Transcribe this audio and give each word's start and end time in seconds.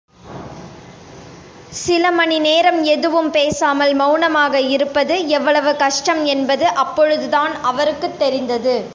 சில 1.71 2.11
மணி 2.11 2.39
நேரம் 2.39 2.83
எதுவும் 2.83 3.31
பேசாமல் 3.31 3.93
மெளனமாக 3.93 4.61
இருப்பது 4.61 5.27
எவ்வளவு 5.27 5.75
கஷ்டம் 5.75 6.25
என்பது 6.25 6.67
அப்பொழுதான் 6.67 7.61
அவருக்குத் 7.61 8.19
தெரிந்தது. 8.19 8.89